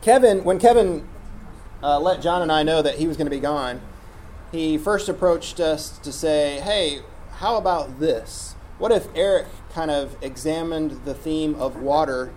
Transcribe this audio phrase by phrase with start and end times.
[0.00, 1.06] Kevin, when Kevin
[1.82, 3.80] uh, let John and I know that he was going to be gone,
[4.52, 7.00] he first approached us to say, hey,
[7.36, 8.54] how about this?
[8.78, 12.32] What if Eric kind of examined the theme of water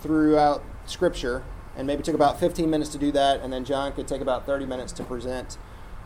[0.00, 1.42] throughout Scripture
[1.76, 4.46] and maybe took about 15 minutes to do that, and then John could take about
[4.46, 5.58] 30 minutes to present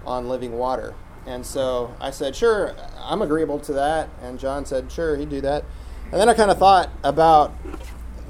[0.07, 0.95] on living water?
[1.27, 4.09] And so I said, sure, I'm agreeable to that.
[4.23, 5.65] And John said, sure, he'd do that.
[6.05, 7.53] And then I kind of thought about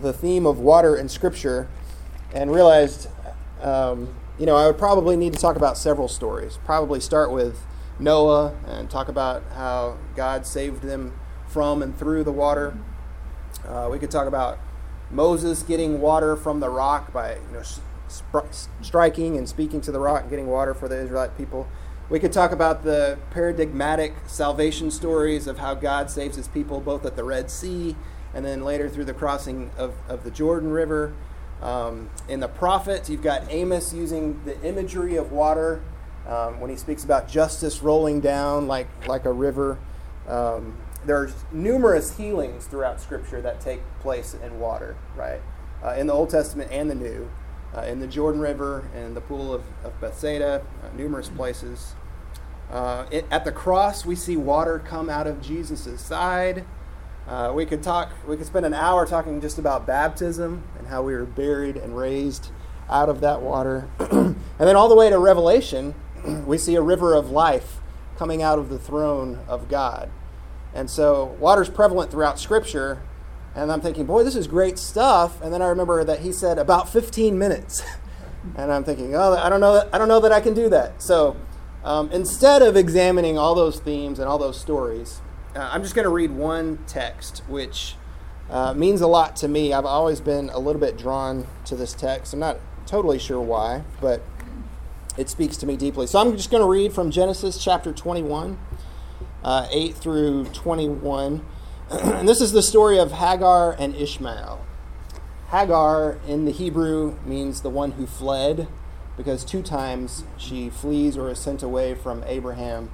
[0.01, 1.69] the theme of water in Scripture
[2.33, 3.09] and realized,
[3.63, 6.59] um, you know, I would probably need to talk about several stories.
[6.65, 7.61] Probably start with
[7.99, 12.77] Noah and talk about how God saved them from and through the water.
[13.67, 14.59] Uh, we could talk about
[15.11, 17.63] Moses getting water from the rock by, you know,
[18.81, 21.69] striking and speaking to the rock and getting water for the Israelite people.
[22.09, 27.05] We could talk about the paradigmatic salvation stories of how God saves his people both
[27.05, 27.95] at the Red Sea
[28.35, 31.13] and then later through the crossing of, of the Jordan River.
[31.63, 35.83] Um, in the prophets, you've got Amos using the imagery of water
[36.27, 39.79] um, when he speaks about justice rolling down like, like a river.
[40.27, 45.41] Um, there's numerous healings throughout Scripture that take place in water, right?
[45.83, 47.31] Uh, in the Old Testament and the New.
[47.75, 51.95] Uh, in the Jordan River and the pool of, of Bethsaida, uh, numerous places.
[52.69, 56.65] Uh, it, at the cross, we see water come out of Jesus' side.
[57.29, 58.13] Uh, we could talk.
[58.27, 62.51] We could spend an hour talking just about baptism how we were buried and raised
[62.89, 65.95] out of that water, and then all the way to Revelation,
[66.47, 67.81] we see a river of life
[68.17, 70.11] coming out of the throne of God.
[70.75, 73.03] And so, water's prevalent throughout Scripture.
[73.55, 75.41] And I'm thinking, boy, this is great stuff.
[75.43, 77.83] And then I remember that he said about 15 minutes,
[78.57, 79.75] and I'm thinking, oh, I don't know.
[79.75, 81.03] That, I don't know that I can do that.
[81.03, 81.37] So
[81.83, 85.21] um, instead of examining all those themes and all those stories,
[85.57, 87.97] uh, I'm just going to read one text, which
[88.51, 89.73] uh, means a lot to me.
[89.73, 92.35] I've always been a little bit drawn to this text.
[92.35, 94.23] I'm not totally sure why, but
[95.17, 96.07] it speaks to me deeply.
[96.07, 98.59] So I'm just going to read from Genesis chapter 21,
[99.45, 101.45] uh, 8 through 21.
[101.91, 104.65] and this is the story of Hagar and Ishmael.
[105.51, 108.69] Hagar in the Hebrew means the one who fled
[109.17, 112.91] because two times she flees or is sent away from Abraham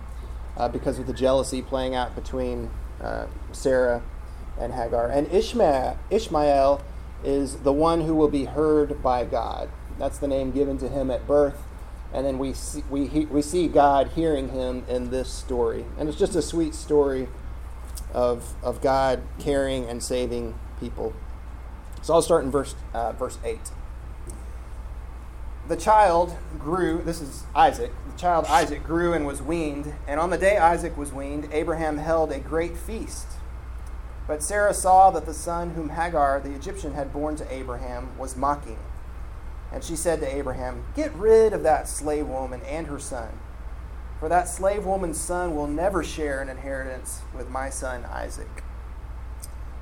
[0.56, 4.02] uh, because of the jealousy playing out between uh, Sarah
[4.58, 5.08] and Hagar.
[5.08, 6.82] And Ishmael, Ishmael
[7.24, 9.68] is the one who will be heard by God.
[9.98, 11.62] That's the name given to him at birth.
[12.12, 15.84] And then we see, we, he, we see God hearing him in this story.
[15.98, 17.28] And it's just a sweet story
[18.12, 21.12] of, of God caring and saving people.
[22.02, 23.58] So I'll start in verse, uh, verse 8
[25.68, 30.30] the child grew, this is Isaac, the child Isaac grew and was weaned, and on
[30.30, 33.26] the day Isaac was weaned, Abraham held a great feast.
[34.26, 38.36] But Sarah saw that the son whom Hagar the Egyptian had borne to Abraham was
[38.36, 38.78] mocking.
[39.72, 43.38] And she said to Abraham, Get rid of that slave woman and her son,
[44.18, 48.62] for that slave woman's son will never share an inheritance with my son Isaac.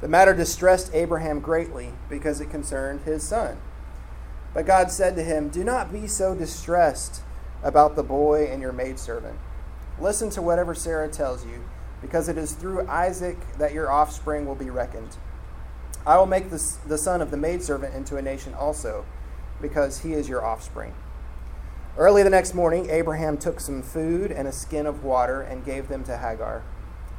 [0.01, 3.59] The matter distressed Abraham greatly because it concerned his son.
[4.53, 7.23] But God said to him, Do not be so distressed
[7.63, 9.39] about the boy and your maidservant.
[9.99, 11.65] Listen to whatever Sarah tells you,
[12.05, 15.17] because it is through Isaac that your offspring will be reckoned.
[16.07, 19.07] I will make the, the son of the maidservant into a nation also,
[19.63, 20.93] because he is your offspring.
[21.97, 25.89] Early the next morning, Abraham took some food and a skin of water and gave
[25.89, 26.63] them to Hagar.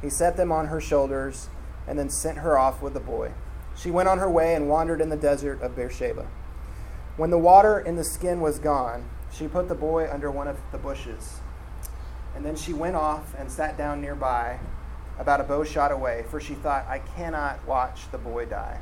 [0.00, 1.48] He set them on her shoulders
[1.88, 3.32] and then sent her off with the boy.
[3.76, 6.28] She went on her way and wandered in the desert of Beersheba.
[7.16, 10.58] When the water in the skin was gone, she put the boy under one of
[10.70, 11.40] the bushes.
[12.36, 14.60] And then she went off and sat down nearby,
[15.18, 18.80] about a bow shot away, for she thought, I cannot watch the boy die.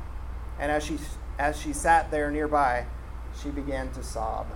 [0.59, 0.97] And as she,
[1.39, 2.85] as she sat there nearby,
[3.41, 4.47] she began to sob.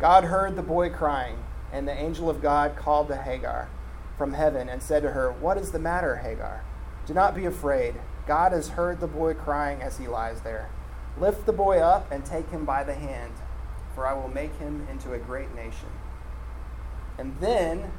[0.00, 1.38] God heard the boy crying,
[1.72, 3.68] and the angel of God called to Hagar
[4.16, 6.64] from heaven and said to her, What is the matter, Hagar?
[7.06, 7.94] Do not be afraid.
[8.26, 10.70] God has heard the boy crying as he lies there.
[11.18, 13.32] Lift the boy up and take him by the hand,
[13.94, 15.88] for I will make him into a great nation.
[17.16, 17.90] And then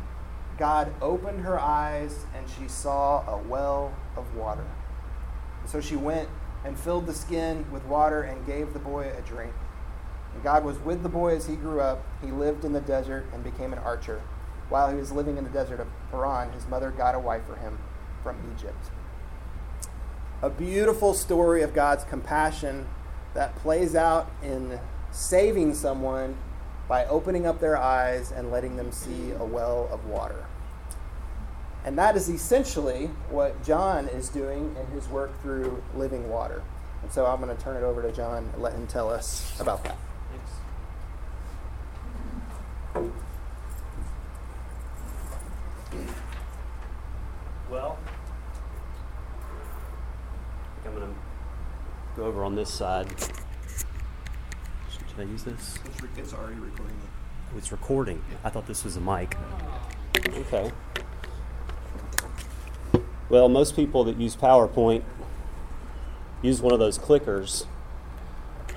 [0.59, 4.67] God opened her eyes, and she saw a well of water.
[5.65, 6.27] So she went
[6.65, 9.53] and filled the skin with water and gave the boy a drink.
[10.33, 12.06] And God was with the boy as he grew up.
[12.21, 14.21] He lived in the desert and became an archer.
[14.67, 17.56] While he was living in the desert of Paran, his mother got a wife for
[17.56, 17.79] him
[18.21, 18.91] from Egypt.
[20.41, 22.85] A beautiful story of God's compassion
[23.33, 24.79] that plays out in
[25.11, 26.38] saving someone
[26.89, 30.49] by opening up their eyes and letting them see a well of water.
[31.86, 36.62] And that is essentially what John is doing in his work through living water.
[37.02, 39.58] And so I'm going to turn it over to John and let him tell us
[39.60, 39.98] about that.
[42.94, 43.14] Thanks.
[47.72, 47.98] Well,
[50.64, 51.20] I think I'm going to
[52.18, 53.08] go over on this side.
[54.90, 55.80] Should I use this?
[56.18, 56.96] It's, already recording.
[57.54, 58.22] Oh, it's recording.
[58.44, 59.38] I thought this was a mic.
[60.28, 60.72] Okay.
[63.30, 65.04] Well, most people that use PowerPoint
[66.42, 67.68] use one of those clickers,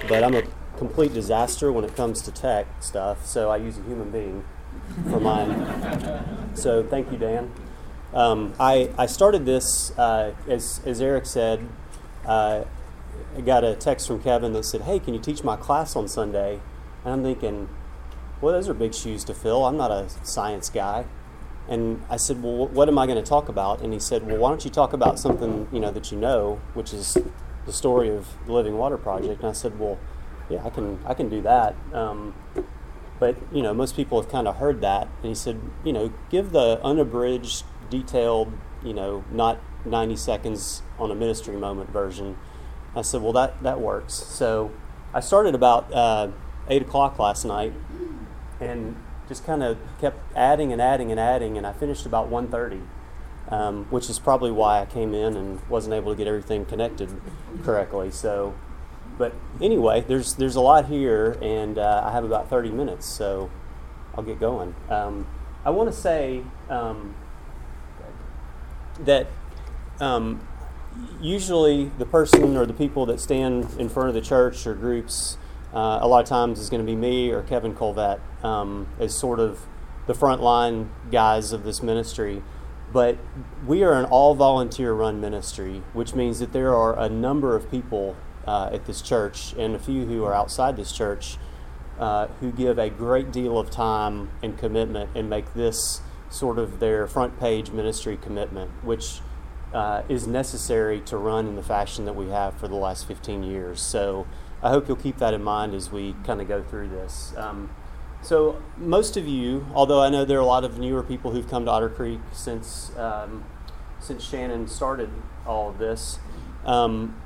[0.08, 0.42] but I'm a
[0.76, 4.44] complete disaster when it comes to tech stuff, so I use a human being
[5.08, 6.54] for mine.
[6.54, 7.50] so thank you, Dan.
[8.12, 11.66] Um, I, I started this, uh, as, as Eric said,
[12.26, 12.64] uh,
[13.36, 16.08] I got a text from Kevin that said, Hey, can you teach my class on
[16.08, 16.60] Sunday?
[17.04, 17.70] And I'm thinking,
[18.42, 19.64] Well, those are big shoes to fill.
[19.64, 21.06] I'm not a science guy.
[21.68, 23.80] And I said, Well, what am I going to talk about?
[23.80, 26.60] And he said, Well, why don't you talk about something you know that you know,
[26.74, 27.16] which is
[27.66, 29.40] the story of the Living Water Project?
[29.40, 29.98] And I said, Well,
[30.48, 31.74] yeah, I can I can do that.
[31.92, 32.34] Um,
[33.18, 35.08] but you know, most people have kind of heard that.
[35.22, 38.52] And he said, you know, give the unabridged, detailed,
[38.84, 42.36] you know, not 90 seconds on a ministry moment version.
[42.96, 44.14] I said, well, that that works.
[44.14, 44.72] So
[45.14, 46.28] I started about uh,
[46.68, 47.72] eight o'clock last night,
[48.60, 48.96] and
[49.32, 52.82] just kind of kept adding and adding and adding, and I finished about 1:30,
[53.48, 57.08] um, which is probably why I came in and wasn't able to get everything connected
[57.64, 58.10] correctly.
[58.10, 58.54] So,
[59.16, 63.50] but anyway, there's there's a lot here, and uh, I have about 30 minutes, so
[64.14, 64.74] I'll get going.
[64.90, 65.26] Um,
[65.64, 67.14] I want to say um,
[69.00, 69.28] that
[69.98, 70.46] um,
[71.22, 75.38] usually the person or the people that stand in front of the church or groups
[75.72, 79.14] uh, a lot of times is going to be me or Kevin Colvette um, as
[79.14, 79.66] sort of
[80.06, 82.42] the frontline guys of this ministry.
[82.92, 83.16] But
[83.66, 87.70] we are an all volunteer run ministry, which means that there are a number of
[87.70, 88.16] people
[88.46, 91.38] uh, at this church and a few who are outside this church
[91.98, 96.80] uh, who give a great deal of time and commitment and make this sort of
[96.80, 99.20] their front page ministry commitment, which
[99.72, 103.42] uh, is necessary to run in the fashion that we have for the last 15
[103.42, 103.80] years.
[103.80, 104.26] So
[104.62, 107.34] I hope you'll keep that in mind as we kind of go through this.
[107.36, 107.70] Um,
[108.22, 111.48] so most of you, although I know there are a lot of newer people who've
[111.48, 113.44] come to Otter Creek since um,
[113.98, 115.10] since Shannon started
[115.46, 116.18] all of this.
[116.64, 117.20] Um,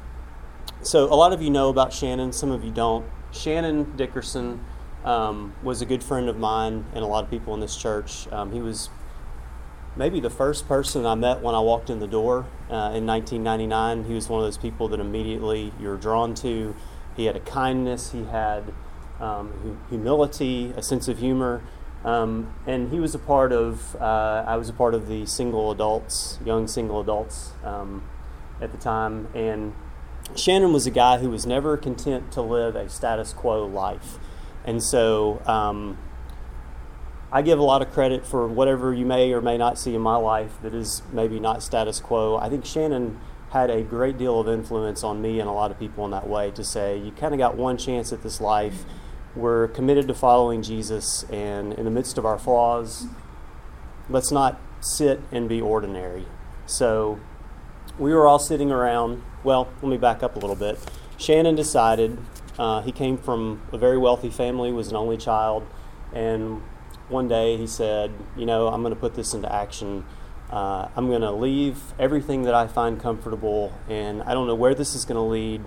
[0.83, 3.07] so a lot of you know about Shannon, some of you don't.
[3.33, 4.65] Shannon Dickerson
[5.05, 8.31] um, was a good friend of mine and a lot of people in this church.
[8.33, 8.89] Um, he was
[9.97, 14.05] maybe the first person I met when I walked in the door uh, in 1999.
[14.05, 16.75] He was one of those people that immediately you're drawn to.
[17.17, 18.73] He had a kindness, he had
[19.21, 21.63] um, humility, a sense of humor,
[22.05, 23.97] um, and he was a part of.
[23.97, 28.05] Uh, I was a part of the single adults, young single adults um,
[28.61, 29.75] at the time, and
[30.35, 34.19] Shannon was a guy who was never content to live a status quo life,
[34.65, 35.43] and so.
[35.47, 35.99] Um,
[37.33, 40.01] I give a lot of credit for whatever you may or may not see in
[40.01, 42.37] my life that is maybe not status quo.
[42.37, 43.19] I think Shannon
[43.61, 46.29] had a great deal of influence on me and a lot of people in that
[46.29, 48.85] way to say, you kind of got one chance at this life.
[49.35, 53.07] We're committed to following Jesus, and in the midst of our flaws,
[54.09, 56.27] let's not sit and be ordinary.
[56.67, 57.21] So
[57.99, 59.23] we were all sitting around.
[59.45, 60.79] Well, let me back up a little bit.
[61.19, 62.19] Shannon decided,
[62.59, 65.67] uh, he came from a very wealthy family, was an only child,
[66.13, 66.63] and
[67.09, 70.05] one day he said, You know, I'm going to put this into action
[70.51, 74.75] uh, I'm going to leave everything that I find comfortable, and I don't know where
[74.75, 75.63] this is going to lead,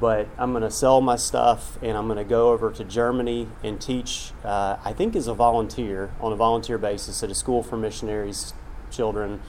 [0.00, 3.48] but I'm going to sell my stuff and I'm going to go over to Germany
[3.64, 7.62] and teach, uh, I think, as a volunteer, on a volunteer basis at a school
[7.62, 8.54] for missionaries'
[8.90, 9.40] children,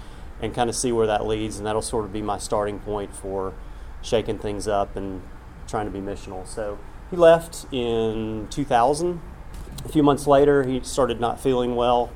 [0.41, 1.57] and kind of see where that leads.
[1.57, 3.53] And that'll sort of be my starting point for
[4.01, 5.21] shaking things up and
[5.67, 6.48] trying to be missional.
[6.48, 6.79] So
[7.12, 9.21] he left in 2000.
[9.86, 12.12] A few months later, he started not feeling well.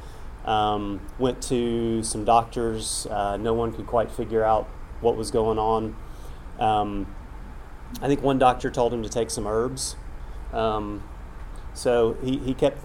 [0.45, 3.07] Um, went to some doctors.
[3.09, 4.67] Uh, no one could quite figure out
[4.99, 5.95] what was going on.
[6.59, 7.15] Um,
[8.01, 9.95] I think one doctor told him to take some herbs.
[10.51, 11.03] Um,
[11.73, 12.79] so he, he kept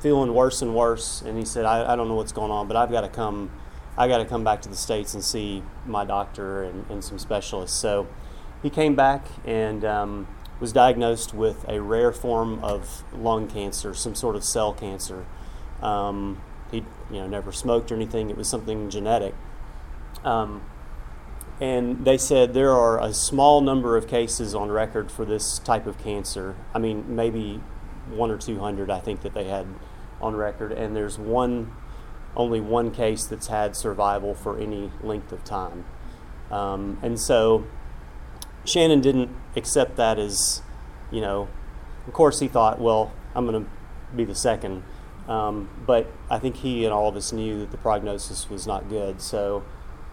[0.00, 2.76] feeling worse and worse, and he said, I, I don't know what's going on, but
[2.76, 3.50] I've got to come.
[3.98, 7.18] I got to come back to the states and see my doctor and, and some
[7.18, 7.76] specialists.
[7.76, 8.06] So
[8.62, 14.14] he came back and um, was diagnosed with a rare form of lung cancer, some
[14.14, 15.26] sort of cell cancer.
[15.82, 16.40] Um,
[17.10, 18.30] you know never smoked or anything.
[18.30, 19.34] It was something genetic.
[20.24, 20.62] Um,
[21.60, 25.86] and they said there are a small number of cases on record for this type
[25.86, 26.56] of cancer.
[26.74, 27.60] I mean, maybe
[28.08, 29.66] one or two hundred, I think, that they had
[30.20, 31.72] on record, and there's one,
[32.36, 35.84] only one case that's had survival for any length of time.
[36.50, 37.64] Um, and so
[38.64, 40.62] Shannon didn't accept that as,
[41.10, 41.48] you know,
[42.06, 43.70] of course he thought, well, I'm going to
[44.14, 44.82] be the second.
[45.30, 48.88] Um, but I think he and all of us knew that the prognosis was not
[48.88, 49.22] good.
[49.22, 49.64] So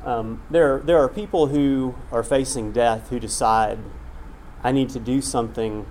[0.05, 3.79] um, there, there are people who are facing death who decide
[4.63, 5.87] I need to do something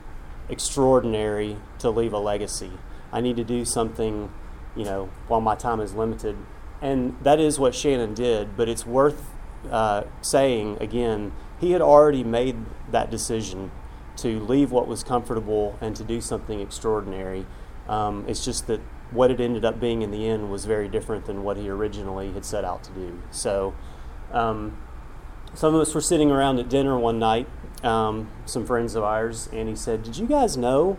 [0.49, 2.71] extraordinary to leave a legacy.
[3.12, 4.30] I need to do something,
[4.76, 6.37] you know, while my time is limited.
[6.80, 9.30] And that is what Shannon did, but it's worth
[9.68, 12.56] uh, saying again, he had already made
[12.92, 13.73] that decision
[14.18, 17.45] to leave what was comfortable and to do something extraordinary.
[17.88, 21.26] Um, it's just that what it ended up being in the end was very different
[21.26, 23.22] than what he originally had set out to do.
[23.30, 23.75] So,
[24.32, 24.76] um,
[25.54, 27.48] some of us were sitting around at dinner one night,
[27.82, 30.98] um, some friends of ours, and he said, Did you guys know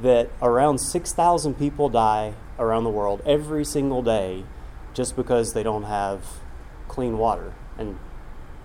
[0.00, 4.44] that around 6,000 people die around the world every single day
[4.92, 6.24] just because they don't have
[6.88, 7.54] clean water?
[7.78, 7.98] And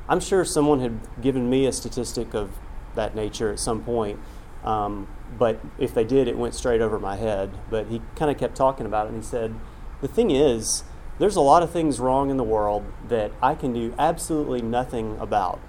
[0.08, 2.52] I'm sure someone had given me a statistic of
[2.96, 4.20] that nature at some point.
[4.64, 7.52] Um, but if they did, it went straight over my head.
[7.70, 9.56] But he kind of kept talking about it, and he said,
[10.02, 10.84] The thing is,
[11.20, 15.18] there's a lot of things wrong in the world that I can do absolutely nothing
[15.20, 15.60] about.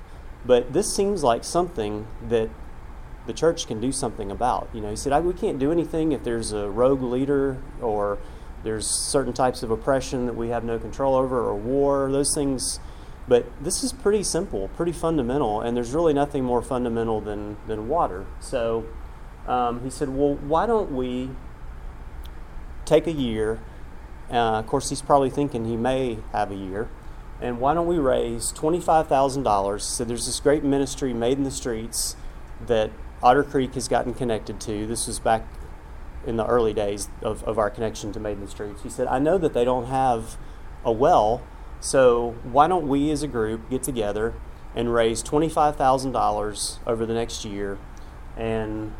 [0.44, 2.48] But this seems like something that
[3.26, 4.68] the church can do something about.
[4.72, 8.18] You know, he said, we can't do anything if there's a rogue leader or
[8.62, 12.80] there's certain types of oppression that we have no control over or war, those things.
[13.30, 17.86] But this is pretty simple, pretty fundamental, and there's really nothing more fundamental than, than
[17.86, 18.26] water.
[18.40, 18.86] So
[19.46, 21.30] um, he said, well, why don't we
[22.84, 23.60] take a year?
[24.32, 26.88] Uh, of course, he's probably thinking he may have a year.
[27.40, 29.74] And why don't we raise $25,000?
[29.74, 32.16] He said, there's this great ministry made in the streets
[32.66, 32.90] that
[33.22, 34.88] Otter Creek has gotten connected to.
[34.88, 35.46] This was back
[36.26, 38.82] in the early days of, of our connection to Made in the Streets.
[38.82, 40.36] He said, I know that they don't have
[40.84, 41.42] a well,
[41.80, 44.34] so why don't we as a group get together
[44.74, 47.78] and raise $25,000 over the next year?
[48.36, 48.94] And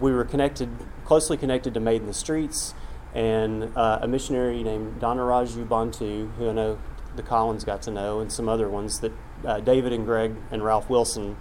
[0.00, 0.68] we were connected,
[1.04, 2.74] closely connected to Made in the Streets,
[3.14, 6.78] and uh, a missionary named Dhanaraju Bantu, who I know
[7.16, 9.12] the Collins got to know, and some other ones that
[9.44, 11.36] uh, David and Greg and Ralph Wilson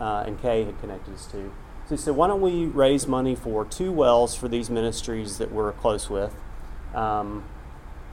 [0.00, 1.52] uh, and Kay had connected us to.
[1.86, 5.52] So he said, why don't we raise money for two wells for these ministries that
[5.52, 6.34] we're close with?
[6.94, 7.44] Um,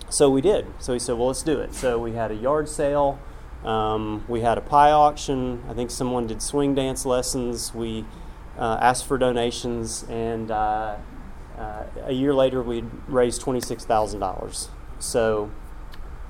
[0.09, 0.65] so we did.
[0.79, 1.73] So he said, well, let's do it.
[1.73, 3.19] So we had a yard sale.
[3.63, 5.63] Um, we had a pie auction.
[5.69, 7.73] I think someone did swing dance lessons.
[7.73, 8.05] We
[8.57, 10.97] uh, asked for donations, and uh,
[11.57, 14.69] uh, a year later, we'd raised $26,000.
[14.99, 15.51] So,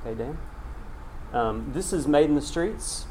[0.01, 0.37] okay, Dan?
[1.33, 3.05] Um, this is Made in the Streets.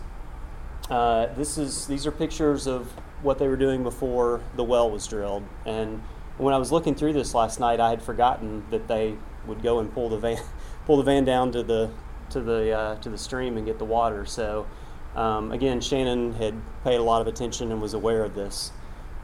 [0.91, 5.07] Uh, this is these are pictures of what they were doing before the well was
[5.07, 5.45] drilled.
[5.67, 6.03] And
[6.39, 9.81] when I was looking through this last night, I had forgotten that they would go
[9.81, 10.39] and pull the van
[10.89, 11.91] pull the van down to the
[12.31, 14.25] to the uh, to the stream and get the water.
[14.25, 14.67] So
[15.15, 18.73] um, again, Shannon had paid a lot of attention and was aware of this.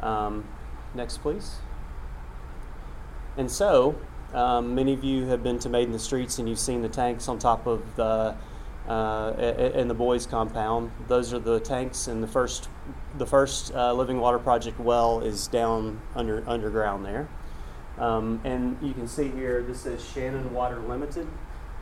[0.03, 0.45] Um,
[0.95, 1.57] next, please.
[3.39, 3.97] And so,
[4.35, 6.89] um, many of you have been to Made in the Streets and you've seen the
[6.89, 8.37] tanks on top of the
[8.87, 9.33] uh,
[9.75, 10.91] in the boys' compound.
[11.09, 12.69] Those are the tanks, and the first
[13.17, 17.27] the first uh, living water project well is down under underground there.
[17.97, 21.27] Um, and you can see here this is Shannon Water Limited.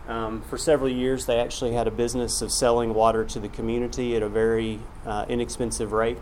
[0.09, 4.17] Um, for several years, they actually had a business of selling water to the community
[4.17, 6.19] at a very uh, inexpensive rate,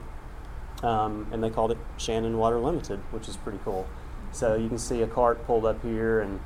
[0.82, 3.88] um, and they called it Shannon Water Limited, which is pretty cool.
[4.32, 6.40] So you can see a cart pulled up here, and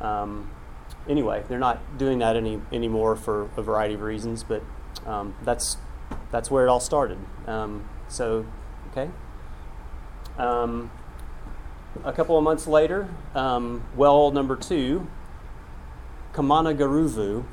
[0.00, 0.50] um,
[1.08, 4.62] anyway, they're not doing that any anymore for a variety of reasons, but
[5.06, 5.78] um, that's
[6.30, 7.18] that's where it all started.
[7.46, 8.44] Um, so,
[8.90, 9.10] okay.
[10.36, 10.90] Um,
[12.04, 15.06] a couple of months later, well number two,
[16.34, 17.44] Kamanagaruvu,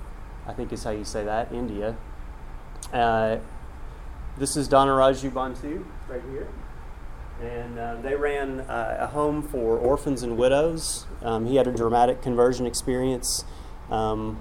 [0.47, 1.95] I think is how you say that, India.
[2.91, 3.37] Uh,
[4.37, 6.47] this is Dhanaraju Bantu right here.
[7.41, 11.05] And uh, they ran uh, a home for orphans and widows.
[11.21, 13.45] Um, he had a dramatic conversion experience
[13.89, 14.39] um,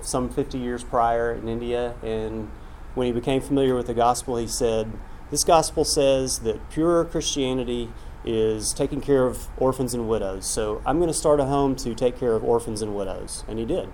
[0.00, 1.94] some 50 years prior in India.
[2.02, 2.50] And
[2.94, 4.92] when he became familiar with the gospel, he said,
[5.30, 7.90] This gospel says that pure Christianity
[8.24, 10.46] is taking care of orphans and widows.
[10.46, 13.44] So I'm going to start a home to take care of orphans and widows.
[13.46, 13.92] And he did.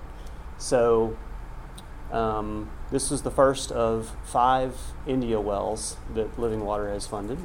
[0.59, 1.17] So
[2.13, 7.39] um, this was the first of five India wells that Living Water has funded.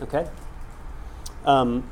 [0.00, 0.28] Okay.
[1.44, 1.88] Um,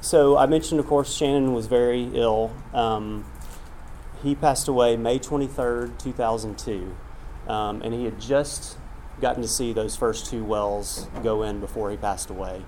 [0.00, 2.52] so I mentioned, of course, Shannon was very ill.
[2.74, 3.24] Um,
[4.22, 6.94] he passed away May 23rd, 2002.
[7.48, 8.78] Um, and he had just
[9.20, 12.62] gotten to see those first two wells go in before he passed away.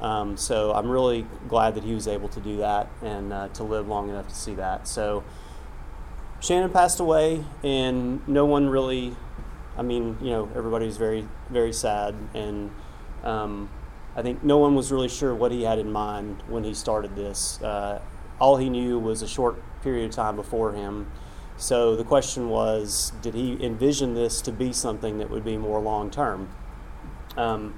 [0.00, 3.62] Um, so I'm really glad that he was able to do that and uh, to
[3.62, 4.86] live long enough to see that.
[4.86, 5.24] So
[6.40, 9.16] Shannon passed away, and no one really,
[9.76, 12.14] I mean, you know, everybody was very, very sad.
[12.34, 12.70] And
[13.24, 13.70] um,
[14.14, 17.16] I think no one was really sure what he had in mind when he started
[17.16, 17.60] this.
[17.62, 18.00] Uh,
[18.38, 21.10] all he knew was a short period of time before him.
[21.56, 25.80] So the question was, did he envision this to be something that would be more
[25.80, 26.50] long term?
[27.34, 27.74] Um,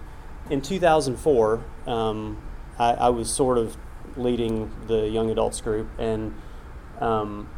[0.50, 2.38] in 2004, um,
[2.78, 3.76] I, I, was sort of
[4.16, 6.34] leading the young adults group and
[7.00, 7.48] um,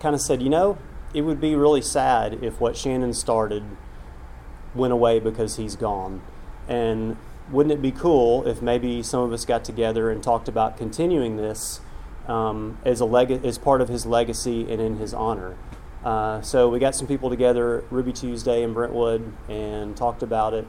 [0.00, 0.78] kind of said, you know,
[1.14, 3.64] it would be really sad if what Shannon started
[4.74, 6.20] went away because he's gone.
[6.68, 7.16] And
[7.50, 11.36] wouldn't it be cool if maybe some of us got together and talked about continuing
[11.36, 11.80] this
[12.26, 15.56] um, as a leg- as part of his legacy and in his honor?
[16.04, 20.66] Uh, so we got some people together Ruby Tuesday in Brentwood and talked about it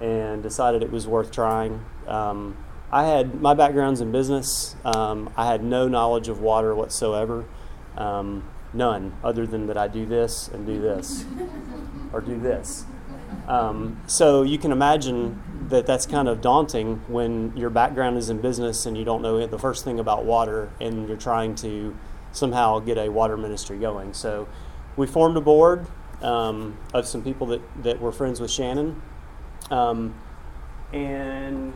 [0.00, 1.84] and decided it was worth trying.
[2.06, 2.56] Um,
[2.90, 4.76] I had my background's in business.
[4.84, 7.44] Um, I had no knowledge of water whatsoever,
[7.96, 11.24] um, none, other than that I do this and do this,
[12.12, 12.84] or do this.
[13.48, 18.40] Um, so you can imagine that that's kind of daunting when your background is in
[18.40, 21.96] business and you don't know the first thing about water and you're trying to
[22.32, 24.14] somehow get a water ministry going.
[24.14, 24.48] So
[24.96, 25.86] we formed a board
[26.22, 29.02] um, of some people that, that were friends with Shannon.
[29.70, 30.14] Um,
[30.92, 31.72] and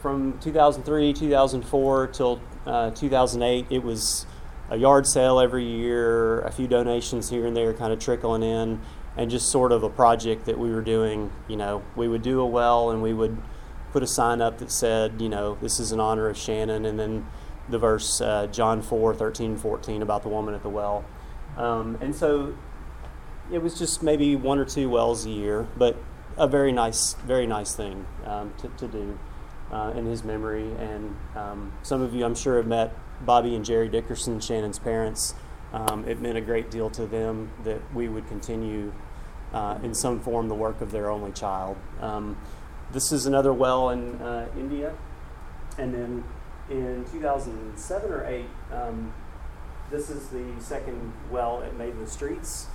[0.00, 4.26] from 2003, 2004 till uh, 2008, it was
[4.70, 8.80] a yard sale every year, a few donations here and there kind of trickling in,
[9.16, 11.30] and just sort of a project that we were doing.
[11.48, 13.36] You know, we would do a well and we would
[13.92, 16.98] put a sign up that said, you know, this is in honor of Shannon, and
[16.98, 17.26] then
[17.68, 21.04] the verse uh, John 4, 13, 14 about the woman at the well.
[21.56, 22.54] Um, and so
[23.52, 25.96] it was just maybe one or two wells a year, but
[26.36, 29.18] a very nice, very nice thing um, to, to, do
[29.70, 30.70] uh, in his memory.
[30.78, 35.34] And um, some of you, I'm sure, have met Bobby and Jerry Dickerson, Shannon's parents.
[35.72, 38.92] Um, it meant a great deal to them that we would continue
[39.52, 41.76] uh, in some form the work of their only child.
[42.00, 42.36] Um,
[42.92, 44.94] this is another well in uh, India.
[45.78, 46.24] And then
[46.70, 49.12] in 2007 or 8, um,
[49.90, 52.66] this is the second well at Maiden Streets.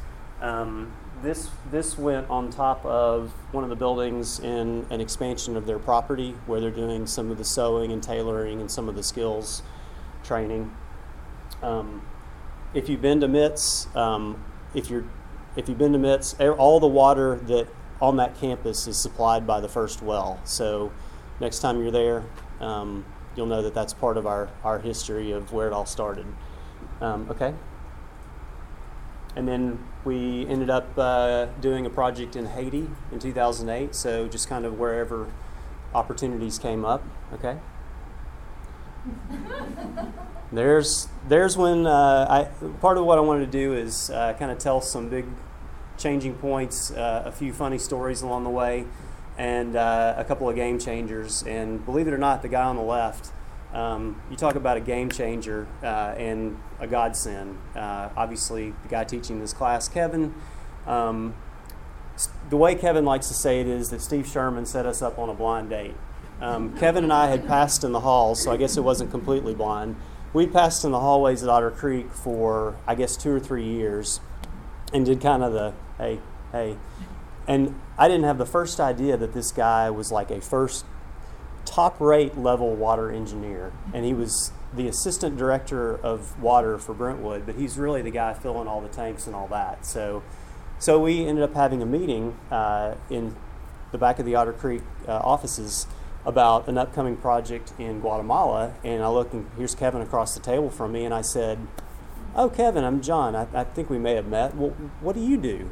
[0.41, 5.65] Um, this this went on top of one of the buildings in an expansion of
[5.65, 9.03] their property where they're doing some of the sewing and tailoring and some of the
[9.03, 9.63] skills
[10.23, 10.71] training.
[11.63, 12.05] Um,
[12.73, 14.43] if you've been to MITS, um,
[14.75, 15.05] if you're
[15.55, 17.67] if you've been to MITS, all the water that
[17.99, 20.39] on that campus is supplied by the first well.
[20.43, 20.91] So
[21.39, 22.23] next time you're there,
[22.59, 26.25] um, you'll know that that's part of our, our history of where it all started.
[27.01, 27.53] Um, okay.
[29.37, 33.93] And then we ended up uh, doing a project in Haiti in 2008.
[33.93, 35.31] So just kind of wherever
[35.93, 37.03] opportunities came up.
[37.31, 37.59] Okay.
[40.51, 42.45] there's there's when uh, I
[42.81, 45.25] part of what I wanted to do is uh, kind of tell some big
[45.99, 48.85] changing points, uh, a few funny stories along the way,
[49.37, 51.43] and uh, a couple of game changers.
[51.43, 53.31] And believe it or not, the guy on the left
[53.73, 57.57] um, you talk about a game changer uh, and a godsend.
[57.75, 60.33] Uh, obviously, the guy teaching this class, Kevin,
[60.85, 61.35] um,
[62.49, 65.29] the way Kevin likes to say it is that Steve Sherman set us up on
[65.29, 65.95] a blind date.
[66.39, 69.53] Um, Kevin and I had passed in the halls, so I guess it wasn't completely
[69.53, 69.95] blind.
[70.33, 74.19] We passed in the hallways at Otter Creek for, I guess, two or three years
[74.93, 76.19] and did kind of the, hey,
[76.51, 76.77] hey.
[77.47, 80.85] And I didn't have the first idea that this guy was like a first
[81.67, 87.45] top rate level water engineer, and he was the assistant director of water for Brentwood,
[87.45, 89.85] but he's really the guy filling all the tanks and all that.
[89.85, 90.23] So,
[90.79, 93.35] so we ended up having a meeting uh, in
[93.91, 95.87] the back of the Otter Creek uh, offices
[96.25, 98.73] about an upcoming project in Guatemala.
[98.83, 101.59] And I look and here's Kevin across the table from me, and I said,
[102.35, 103.35] "Oh, Kevin, I'm John.
[103.35, 104.55] I, I think we may have met.
[104.55, 105.69] Well, what do you do?"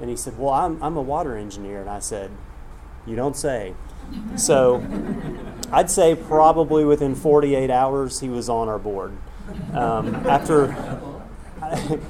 [0.00, 2.30] And he said, "Well, I'm I'm a water engineer." And I said,
[3.06, 3.74] "You don't say."
[4.36, 4.84] So
[5.72, 9.16] I'd say probably within 48 hours he was on our board.
[9.72, 10.72] Um, after,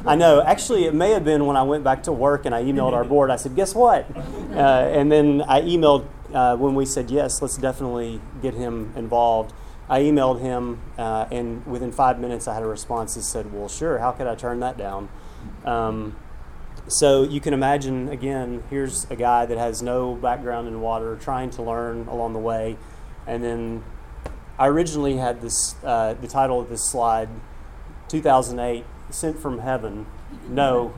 [0.05, 2.63] I, know, actually, it may have been when I went back to work and I
[2.63, 3.31] emailed our board.
[3.31, 4.07] I said, Guess what?
[4.17, 9.53] Uh, and then I emailed uh, when we said, Yes, let's definitely get him involved.
[9.89, 13.69] I emailed him, uh, and within five minutes, I had a response that said, Well,
[13.69, 15.09] sure, how could I turn that down?
[15.65, 16.17] Um,
[16.89, 21.51] so you can imagine, again, here's a guy that has no background in water, trying
[21.51, 22.77] to learn along the way.
[23.27, 23.85] And then
[24.59, 27.29] I originally had this, uh, the title of this slide,
[28.09, 30.07] 2008, Sent from Heaven.
[30.49, 30.95] No,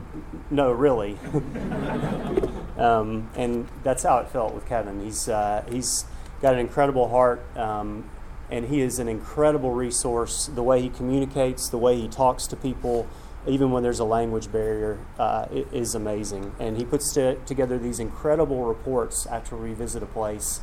[0.51, 1.17] no, really.
[2.77, 5.03] um, and that's how it felt with Kevin.
[5.03, 6.05] He's, uh, he's
[6.41, 8.09] got an incredible heart, um,
[8.51, 10.47] and he is an incredible resource.
[10.53, 13.07] The way he communicates, the way he talks to people,
[13.47, 16.53] even when there's a language barrier, uh, is amazing.
[16.59, 20.61] And he puts to, together these incredible reports after we visit a place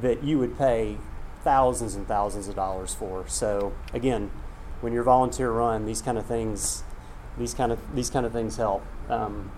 [0.00, 0.98] that you would pay
[1.44, 3.26] thousands and thousands of dollars for.
[3.28, 4.30] So again,
[4.80, 6.82] when you're volunteer run, these kind of things,
[7.36, 8.84] these kind of these kind of things help.
[9.08, 9.50] Um,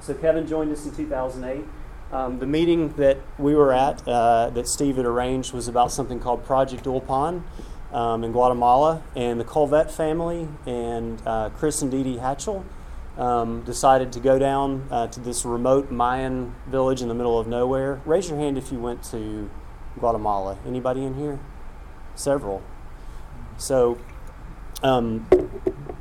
[0.00, 1.64] so Kevin joined us in 2008,
[2.12, 6.20] Um, the meeting that we were at, uh, that Steve had arranged, was about something
[6.20, 7.42] called Project Ulpan
[7.92, 9.02] um, in Guatemala.
[9.14, 12.64] And the Colvette family and uh, Chris and Dee Dee Hatchell
[13.18, 17.46] um, decided to go down uh, to this remote Mayan village in the middle of
[17.46, 18.00] nowhere.
[18.04, 19.50] Raise your hand if you went to
[19.98, 20.58] Guatemala.
[20.66, 21.38] Anybody in here?
[22.14, 22.62] Several.
[23.58, 23.98] So
[24.82, 25.26] um,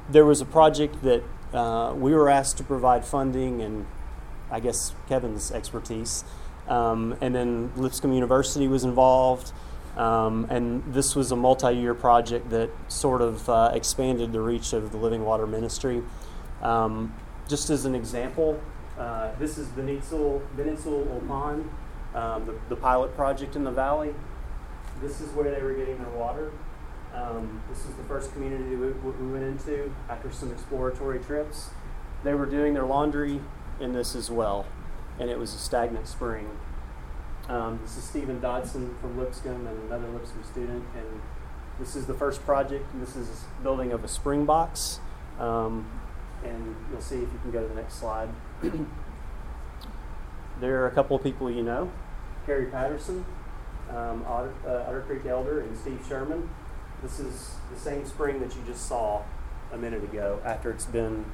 [0.10, 1.24] there was a project that
[1.54, 3.86] uh, we were asked to provide funding and
[4.50, 6.24] I guess Kevin's expertise.
[6.68, 9.52] Um, and then Lipscomb University was involved.
[9.98, 14.74] Um, and this was a multi year project that sort of uh, expanded the reach
[14.74, 16.02] of the Living Water Ministry.
[16.62, 17.14] Um,
[17.48, 18.60] just as an example,
[18.98, 21.68] uh, this is Benitzel, Benitzel Ulpan,
[22.16, 24.14] um, the, the pilot project in the valley.
[25.02, 26.52] This is where they were getting their water.
[27.14, 31.72] Um, this is the first community we, we went into after some exploratory trips.
[32.24, 33.42] They were doing their laundry
[33.80, 34.66] in this as well,
[35.20, 36.50] and it was a stagnant spring.
[37.52, 41.22] Um, this is Stephen Dodson from Lipscomb and another Lipscomb student, and
[41.82, 42.86] this is the first project.
[42.98, 45.02] This is building of a spring box,
[45.38, 45.86] um,
[46.46, 48.30] and you'll see if you can go to the next slide.
[50.62, 51.92] there are a couple of people you know,
[52.46, 53.26] Carrie Patterson,
[53.90, 56.50] um, Otter, uh, Otter Creek Elder, and Steve Sherman.
[57.04, 59.24] This is the same spring that you just saw
[59.74, 61.26] a minute ago after it's been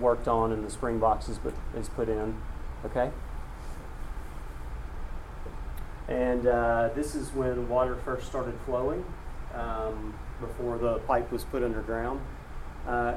[0.00, 1.38] worked on and the spring boxes
[1.76, 2.40] is put in.
[2.86, 3.10] Okay?
[6.10, 9.04] And uh, this is when water first started flowing
[9.54, 12.20] um, before the pipe was put underground.
[12.86, 13.14] Uh,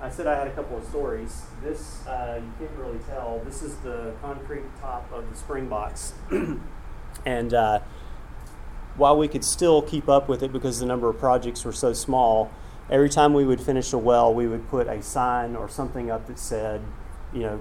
[0.00, 1.42] I said I had a couple of stories.
[1.62, 3.40] This, uh, you can't really tell.
[3.46, 6.12] This is the concrete top of the spring box.
[7.24, 7.80] and uh,
[8.96, 11.94] while we could still keep up with it because the number of projects were so
[11.94, 12.50] small,
[12.90, 16.26] every time we would finish a well, we would put a sign or something up
[16.26, 16.82] that said,
[17.32, 17.60] you know,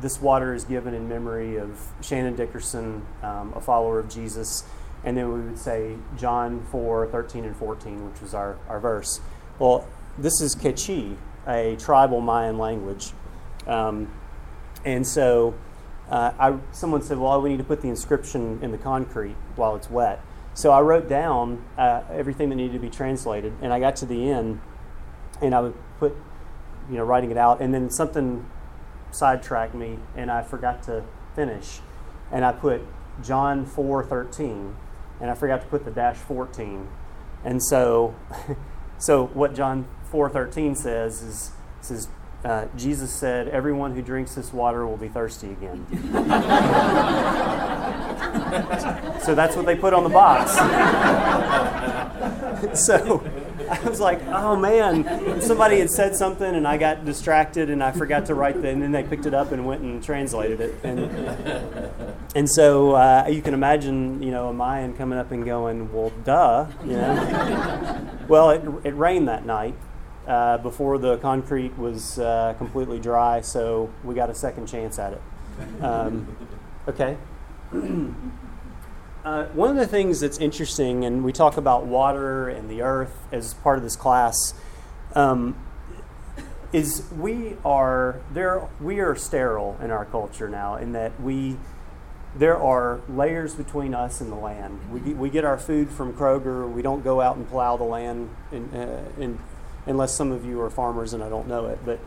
[0.00, 4.64] this water is given in memory of Shannon Dickerson, um, a follower of Jesus.
[5.04, 9.20] And then we would say John 4 13 and 14, which was our, our verse.
[9.58, 13.12] Well, this is Quechua, a tribal Mayan language.
[13.66, 14.10] Um,
[14.84, 15.54] and so
[16.10, 19.76] uh, I, someone said, well, we need to put the inscription in the concrete while
[19.76, 20.20] it's wet.
[20.54, 24.06] So I wrote down uh, everything that needed to be translated, and I got to
[24.06, 24.60] the end,
[25.40, 26.14] and I would put,
[26.90, 28.44] you know, writing it out, and then something
[29.14, 31.80] sidetracked me, and I forgot to finish,
[32.30, 32.82] and I put
[33.22, 34.76] John four thirteen,
[35.20, 36.88] and I forgot to put the dash fourteen,
[37.44, 38.14] and so,
[38.98, 42.08] so what John four thirteen says is says
[42.44, 45.86] uh, Jesus said, Everyone who drinks this water will be thirsty again.
[49.24, 50.52] so that's what they put on the box.
[52.84, 53.22] so
[53.72, 57.90] I was like, oh man, somebody had said something and I got distracted and I
[57.90, 60.74] forgot to write the, and then they picked it up and went and translated it.
[60.84, 61.00] And,
[62.34, 66.12] and so uh, you can imagine, you know, a Mayan coming up and going, well,
[66.24, 68.08] duh, you know.
[68.28, 69.74] well, it, it rained that night
[70.26, 75.14] uh, before the concrete was uh, completely dry, so we got a second chance at
[75.14, 75.22] it.
[75.82, 76.36] Um,
[76.86, 77.16] okay.
[79.24, 83.16] uh, one of the things that's interesting, and we talk about water and the earth
[83.30, 84.54] as part of this class,
[85.14, 85.56] um,
[86.72, 88.66] is we are there.
[88.80, 91.56] We are sterile in our culture now, in that we
[92.34, 94.80] there are layers between us and the land.
[94.90, 96.70] We we get our food from Kroger.
[96.70, 99.38] We don't go out and plow the land in, uh, in
[99.86, 101.78] unless some of you are farmers and I don't know it.
[101.84, 102.00] But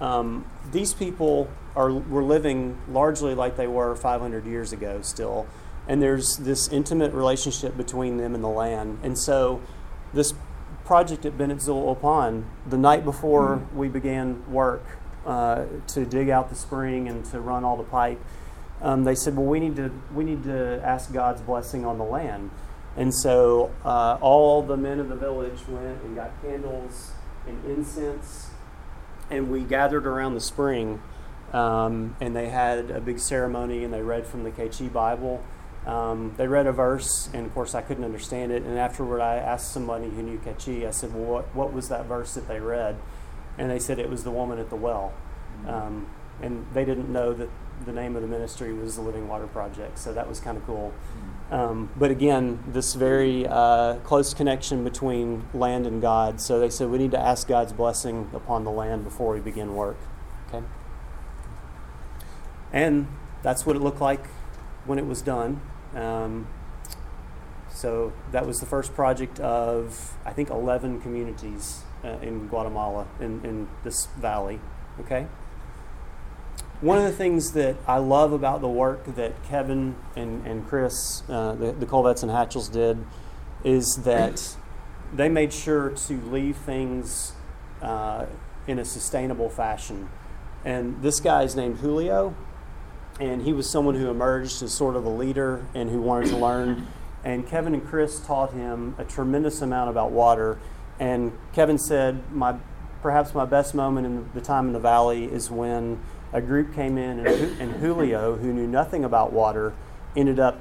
[0.00, 5.46] um, these people are were living largely like they were 500 years ago still,
[5.88, 8.98] and there's this intimate relationship between them and the land.
[9.02, 9.60] And so,
[10.14, 10.34] this
[10.84, 13.76] project at Benitzel Ulpan, the night before mm-hmm.
[13.76, 14.84] we began work
[15.26, 18.20] uh, to dig out the spring and to run all the pipe,
[18.80, 22.04] um, they said, "Well, we need to we need to ask God's blessing on the
[22.04, 22.50] land."
[22.96, 27.12] And so uh, all the men of the village went and got candles
[27.46, 28.50] and incense,
[29.30, 31.00] and we gathered around the spring,
[31.52, 35.42] um, and they had a big ceremony, and they read from the Quechua Bible.
[35.86, 38.62] Um, they read a verse, and of course I couldn't understand it.
[38.62, 40.88] And afterward, I asked somebody who knew Quechua.
[40.88, 42.96] I said, "Well, what, what was that verse that they read?"
[43.58, 45.12] And they said it was the woman at the well,
[45.66, 46.06] um,
[46.40, 47.48] and they didn't know that
[47.84, 49.98] the name of the ministry was the Living Water Project.
[49.98, 50.92] So that was kind of cool.
[51.50, 56.40] Um, but again, this very uh, close connection between land and God.
[56.40, 59.74] So they said we need to ask God's blessing upon the land before we begin
[59.74, 59.98] work.
[60.48, 60.64] Okay?
[62.72, 63.06] And
[63.42, 64.26] that's what it looked like
[64.86, 65.60] when it was done.
[65.94, 66.46] Um,
[67.70, 73.44] so that was the first project of, I think, 11 communities uh, in Guatemala, in,
[73.44, 74.60] in this valley.
[75.00, 75.26] Okay?
[76.82, 81.22] one of the things that I love about the work that Kevin and, and Chris,
[81.28, 82.98] uh, the, the Colvetts and Hatchells did,
[83.62, 84.56] is that
[85.14, 87.34] they made sure to leave things
[87.80, 88.26] uh,
[88.66, 90.08] in a sustainable fashion.
[90.64, 92.34] And this guy is named Julio,
[93.22, 96.36] and he was someone who emerged as sort of a leader and who wanted to
[96.36, 96.88] learn.
[97.22, 100.58] And Kevin and Chris taught him a tremendous amount about water.
[100.98, 102.56] And Kevin said, "My
[103.00, 106.00] perhaps my best moment in the time in the valley is when
[106.32, 109.72] a group came in, and, and Julio, who knew nothing about water,
[110.16, 110.58] ended up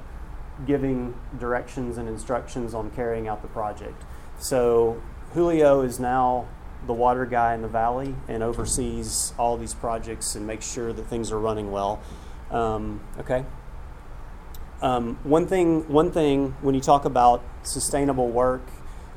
[0.68, 4.04] giving directions and instructions on carrying out the project.
[4.38, 5.02] So
[5.34, 6.48] Julio is now
[6.86, 11.08] the water guy in the valley and oversees all these projects and makes sure that
[11.08, 12.00] things are running well.
[12.52, 13.46] Um, okay.
[14.82, 18.64] Um, one thing, one thing when you talk about sustainable work,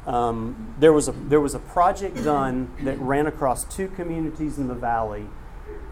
[0.07, 4.69] um, there was a there was a project done that ran across two communities in
[4.69, 5.27] the valley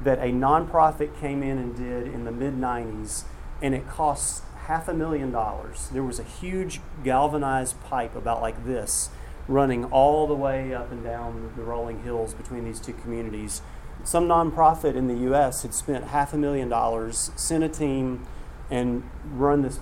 [0.02, 3.24] that a nonprofit came in and did in the mid 90s,
[3.62, 5.88] and it cost half a million dollars.
[5.92, 9.10] There was a huge galvanized pipe about like this
[9.48, 13.62] running all the way up and down the rolling hills between these two communities.
[14.04, 15.62] Some nonprofit in the U.S.
[15.62, 18.26] had spent half a million dollars, sent a team,
[18.70, 19.78] and run this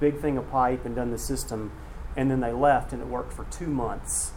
[0.00, 1.72] big thing of pipe and done the system,
[2.16, 4.32] and then they left, and it worked for two months.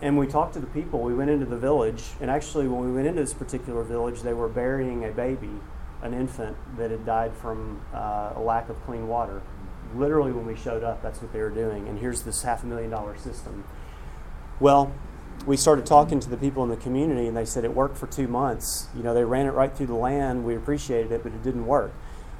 [0.00, 1.00] And we talked to the people.
[1.00, 4.34] We went into the village, and actually, when we went into this particular village, they
[4.34, 5.60] were burying a baby,
[6.02, 9.42] an infant that had died from uh, a lack of clean water
[9.96, 11.88] literally when we showed up, that's what they were doing.
[11.88, 13.64] And here's this half a million dollar system.
[14.60, 14.92] Well,
[15.46, 18.06] we started talking to the people in the community, and they said it worked for
[18.06, 18.88] two months.
[18.96, 20.44] You know, they ran it right through the land.
[20.44, 21.92] We appreciated it, but it didn't work.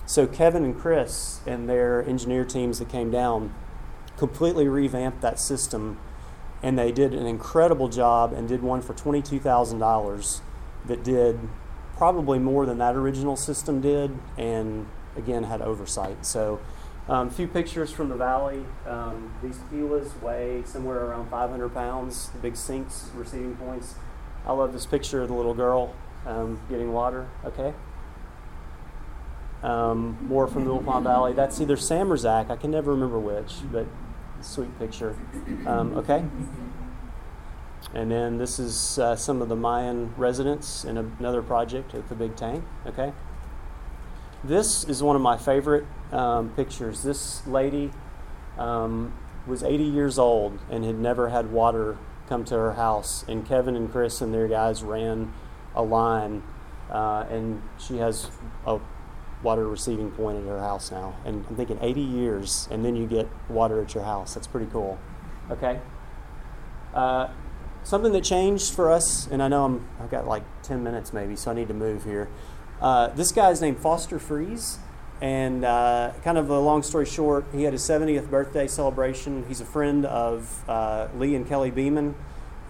[0.06, 3.54] So Kevin and Chris and their engineer teams that came down
[4.16, 5.98] completely revamped that system,
[6.62, 10.40] and they did an incredible job and did one for twenty-two thousand dollars
[10.86, 11.38] that did
[11.96, 14.86] probably more than that original system did, and
[15.16, 16.24] again had oversight.
[16.24, 16.60] So
[17.08, 18.64] a um, few pictures from the valley.
[18.86, 23.94] Um, these pilas weigh somewhere around 500 pounds, the big sinks, receiving points.
[24.46, 25.94] I love this picture of the little girl
[26.26, 27.74] um, getting water, okay?
[29.62, 31.32] Um, more from the Ulpan Valley.
[31.32, 32.50] That's either Sam or Zach.
[32.50, 33.86] I can never remember which, but
[34.40, 35.16] sweet picture.
[35.66, 36.24] Um, okay?
[37.94, 42.14] And then this is uh, some of the Mayan residents in another project at the
[42.14, 43.12] Big Tank, okay?
[44.44, 47.02] This is one of my favorite um, pictures.
[47.02, 47.90] This lady
[48.58, 49.14] um,
[49.46, 51.96] was 80 years old and had never had water
[52.28, 53.24] come to her house.
[53.26, 55.32] And Kevin and Chris and their guys ran
[55.74, 56.42] a line,
[56.90, 58.30] uh, and she has
[58.66, 58.80] a
[59.42, 61.16] water receiving point at her house now.
[61.24, 64.34] And I'm thinking 80 years, and then you get water at your house.
[64.34, 64.98] That's pretty cool.
[65.50, 65.80] Okay.
[66.92, 67.28] Uh,
[67.82, 71.34] something that changed for us, and I know I'm, I've got like 10 minutes maybe,
[71.34, 72.28] so I need to move here.
[72.84, 74.78] Uh, this guy's named Foster Freeze.
[75.22, 79.46] And uh, kind of a long story short, he had his 70th birthday celebration.
[79.48, 82.14] He's a friend of uh, Lee and Kelly Beeman.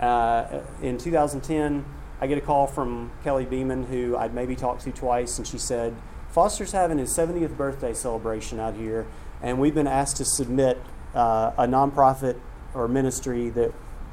[0.00, 1.84] Uh, in 2010,
[2.20, 5.58] I get a call from Kelly Beeman, who I'd maybe talked to twice, and she
[5.58, 5.96] said,
[6.30, 9.06] Foster's having his 70th birthday celebration out here,
[9.42, 10.80] and we've been asked to submit
[11.14, 12.38] uh, a nonprofit
[12.72, 13.72] or ministry that,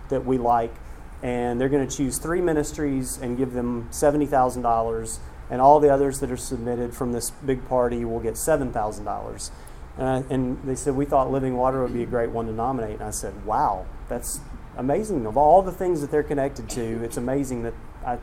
[0.10, 0.74] that we like,
[1.22, 5.20] and they're going to choose three ministries and give them $70,000
[5.52, 9.52] and all the others that are submitted from this big party will get $7,000.
[9.98, 12.96] Uh, and they said, We thought Living Water would be a great one to nominate.
[12.96, 14.40] And I said, Wow, that's
[14.78, 15.26] amazing.
[15.26, 17.74] Of all the things that they're connected to, it's amazing that
[18.06, 18.18] I,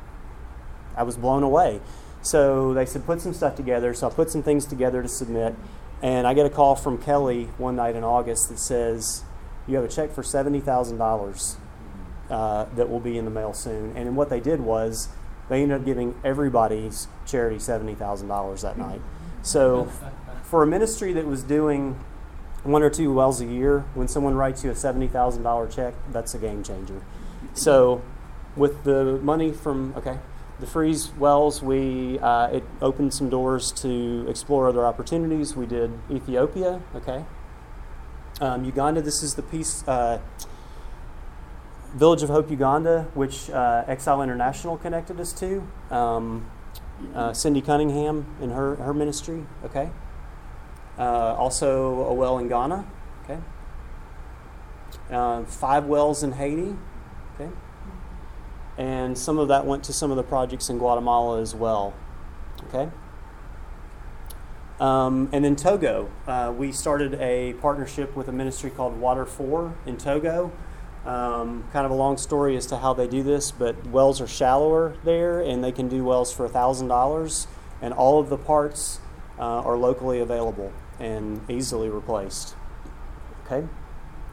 [0.97, 1.81] I was blown away.
[2.23, 3.93] So they said, Put some stuff together.
[3.93, 5.55] So I put some things together to submit.
[6.01, 9.23] And I get a call from Kelly one night in August that says,
[9.67, 11.57] You have a check for $70,000
[12.31, 13.95] uh, that will be in the mail soon.
[13.95, 15.09] And what they did was,
[15.49, 19.01] they ended up giving everybody's charity $70,000 that night.
[19.43, 19.91] So,
[20.43, 21.99] for a ministry that was doing
[22.65, 26.39] one or two wells a year, when someone writes you a $70,000 check, that's a
[26.39, 27.01] game changer.
[27.55, 28.03] So,
[28.57, 30.19] with the money from, okay,
[30.61, 35.55] the freeze wells, we uh, it opened some doors to explore other opportunities.
[35.55, 37.25] We did Ethiopia, okay.
[38.41, 39.87] Um, Uganda, this is the piece.
[39.87, 40.21] Uh,
[41.95, 45.67] Village of Hope Uganda, which uh, Exile International connected us to.
[45.91, 46.51] Um,
[47.15, 49.91] uh, Cindy Cunningham in her, her ministry, okay.
[50.99, 52.85] Uh, also a well in Ghana,
[53.25, 53.39] okay.
[55.11, 56.77] Uh, five wells in Haiti,
[57.35, 57.51] okay.
[58.77, 61.95] And some of that went to some of the projects in Guatemala as well,
[62.69, 62.91] okay.
[64.81, 69.75] Um, and then Togo, uh, we started a partnership with a ministry called Water 4
[69.87, 70.53] in Togo
[71.05, 74.27] Um, kind of a long story as to how they do this, but wells are
[74.27, 77.47] shallower there, and they can do wells for $1,000,
[77.81, 79.01] and all of the parts
[79.39, 82.55] uh, are locally available and easily replaced.
[83.45, 83.67] Okay?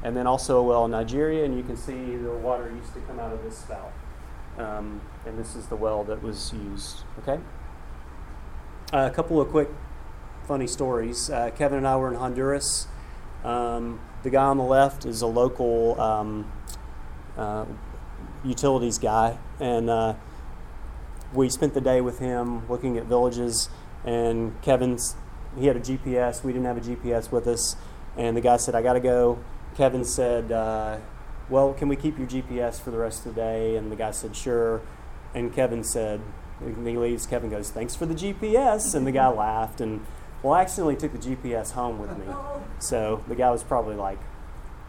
[0.03, 2.99] And then also a well in Nigeria, and you can see the water used to
[3.01, 3.93] come out of this spout.
[4.57, 7.03] Um, and this is the well that was used.
[7.19, 7.39] Okay?
[8.93, 9.69] Uh, a couple of quick
[10.47, 11.29] funny stories.
[11.29, 12.87] Uh, Kevin and I were in Honduras.
[13.43, 16.51] Um, the guy on the left is a local um,
[17.37, 17.63] uh,
[18.43, 20.15] utilities guy, and uh,
[21.31, 23.69] we spent the day with him looking at villages.
[24.03, 25.15] And Kevin's
[25.57, 26.43] he had a GPS.
[26.43, 27.75] We didn't have a GPS with us,
[28.17, 29.37] and the guy said, "I got to go."
[29.77, 30.97] Kevin said, uh,
[31.47, 34.09] "Well, can we keep your GPS for the rest of the day?" And the guy
[34.09, 34.81] said, "Sure."
[35.35, 36.21] And Kevin said,
[36.61, 37.27] and he leaves.
[37.27, 39.81] Kevin goes, "Thanks for the GPS," and the guy laughed.
[39.81, 40.03] And
[40.45, 42.25] well, I accidentally took the GPS home with me,
[42.77, 44.19] so the guy was probably like,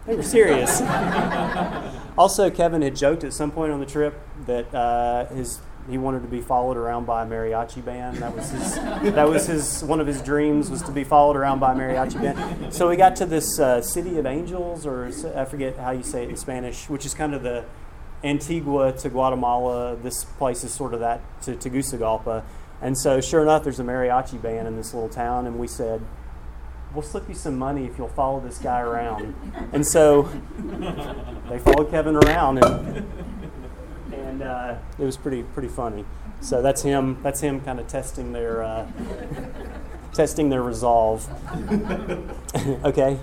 [0.05, 0.83] "They were serious."
[2.19, 6.21] also, Kevin had joked at some point on the trip that uh, his he wanted
[6.23, 8.19] to be followed around by a mariachi band.
[8.19, 8.75] That was his.
[8.75, 9.83] that was his.
[9.83, 12.75] One of his dreams was to be followed around by a mariachi band.
[12.75, 16.25] So we got to this uh, city of angels, or I forget how you say
[16.25, 17.65] it in Spanish, which is kind of the
[18.23, 19.97] Antigua to Guatemala.
[19.97, 22.45] This place is sort of that to Tegucigalpa.
[22.81, 26.03] And so, sure enough, there's a mariachi band in this little town, and we said,
[26.97, 29.35] we'll slip you some money if you'll follow this guy around.
[29.73, 30.23] And so
[31.49, 33.07] they followed Kevin around, and
[34.13, 36.05] and uh, it was pretty pretty funny.
[36.41, 37.19] So that's him.
[37.23, 38.91] That's him kind of testing their uh,
[40.13, 41.29] testing their resolve.
[42.85, 43.19] okay.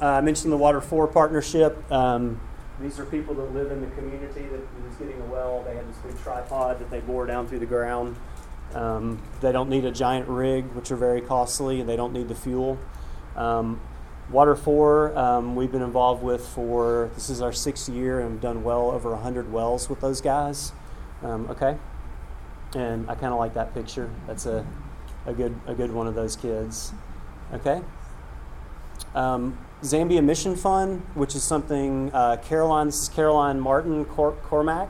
[0.00, 1.90] Uh, I mentioned the Water Four partnership.
[1.90, 2.40] Um,
[2.80, 5.62] these are people that live in the community that was getting a well.
[5.62, 8.16] They had this big tripod that they bore down through the ground.
[8.74, 12.28] Um, they don't need a giant rig, which are very costly, and they don't need
[12.28, 12.78] the fuel.
[13.34, 13.80] Um,
[14.30, 18.64] Water 4, um, we've been involved with for this is our sixth year and done
[18.64, 20.72] well over 100 wells with those guys.
[21.22, 21.76] Um, okay?
[22.74, 24.10] And I kind of like that picture.
[24.26, 24.66] That's a,
[25.26, 26.92] a, good, a good one of those kids.
[27.54, 27.80] Okay?
[29.14, 34.88] Um, Zambia Mission Fund, which is something uh, Caroline, this is Caroline Martin Cor- Cormac.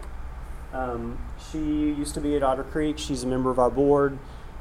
[0.73, 1.19] Um,
[1.51, 2.97] she used to be at Otter Creek.
[2.97, 4.19] She's a member of our board.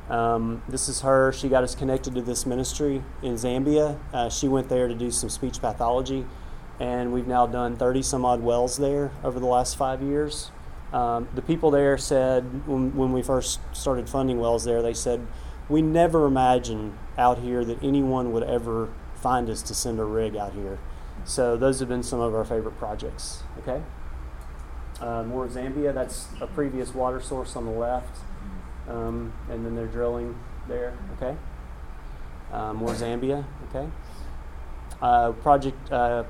[0.09, 1.31] Um, this is her.
[1.31, 3.99] She got us connected to this ministry in Zambia.
[4.11, 6.25] Uh, she went there to do some speech pathology,
[6.79, 10.51] and we've now done 30 some odd wells there over the last five years.
[10.91, 15.25] Um, the people there said, when, when we first started funding wells there, they said,
[15.69, 18.89] We never imagined out here that anyone would ever
[19.25, 20.77] find us to send a rig out here.
[21.23, 23.41] So, those have been some of our favorite projects.
[23.59, 23.81] Okay?
[25.01, 28.19] Uh, more Zambia, that's a previous water source on the left
[28.87, 30.97] um, and then they're drilling there.
[31.17, 31.35] Okay.
[32.51, 33.45] Um, more Zambia.
[33.69, 33.87] Okay.
[35.01, 36.23] Uh, project uh,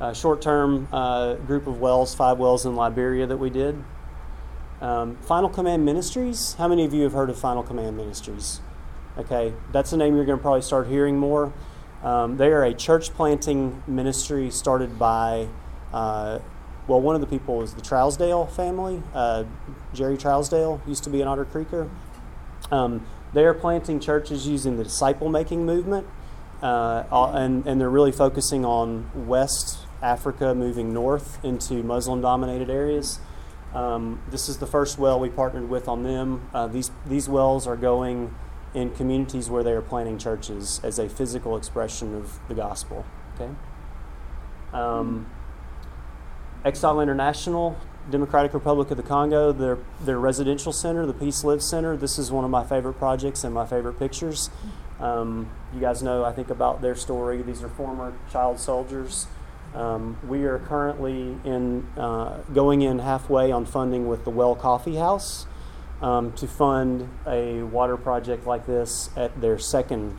[0.00, 3.82] uh, short-term uh, group of wells, five wells in Liberia that we did.
[4.80, 6.54] Um, Final Command Ministries.
[6.54, 8.60] How many of you have heard of Final Command Ministries?
[9.18, 11.52] Okay, that's a name you're going to probably start hearing more.
[12.02, 15.48] Um, they are a church planting ministry started by
[15.92, 16.38] uh,
[16.90, 19.02] well, one of the people is the Trousdale family.
[19.14, 19.44] Uh,
[19.94, 21.88] Jerry Trousdale used to be an Otter Creeker.
[22.72, 26.06] Um, they are planting churches using the disciple making movement,
[26.62, 33.20] uh, and, and they're really focusing on West Africa moving north into Muslim dominated areas.
[33.72, 36.48] Um, this is the first well we partnered with on them.
[36.52, 38.34] Uh, these, these wells are going
[38.74, 43.04] in communities where they are planting churches as a physical expression of the gospel.
[43.34, 43.50] Okay?
[44.72, 45.26] Um,
[46.64, 47.76] Exile International,
[48.10, 51.96] Democratic Republic of the Congo, their, their residential center, the Peace Live Center.
[51.96, 54.50] This is one of my favorite projects and my favorite pictures.
[55.00, 57.42] Um, you guys know, I think, about their story.
[57.42, 59.26] These are former child soldiers.
[59.74, 64.96] Um, we are currently in uh, going in halfway on funding with the Well Coffee
[64.96, 65.46] House
[66.00, 70.18] um, to fund a water project like this at their second